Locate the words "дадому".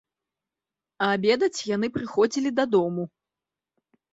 2.61-3.03